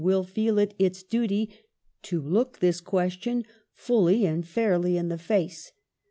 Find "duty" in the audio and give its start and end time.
1.03-1.47